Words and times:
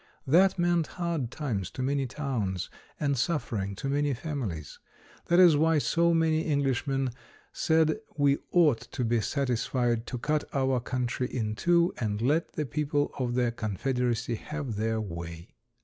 That 0.25 0.57
meant 0.57 0.87
hard 0.97 1.29
times 1.29 1.69
to 1.69 1.83
many 1.83 2.07
towns 2.07 2.71
and 2.99 3.15
suffering 3.15 3.75
to 3.75 3.87
many 3.87 4.15
families. 4.15 4.79
That 5.27 5.39
is 5.39 5.55
why 5.55 5.77
so 5.77 6.11
many 6.11 6.47
Englishmen 6.47 7.11
said 7.53 7.99
we 8.17 8.39
ought 8.51 8.79
to 8.93 9.03
be 9.03 9.21
satisfied 9.21 10.07
to 10.07 10.17
cut 10.17 10.43
our 10.55 10.79
country 10.79 11.27
in 11.27 11.53
two 11.53 11.93
and 11.99 12.19
let 12.19 12.53
the 12.53 12.65
people 12.65 13.11
of 13.19 13.35
the 13.35 13.51
Confederacy 13.51 14.33
have 14.37 14.75
their 14.75 14.99
way. 14.99 15.49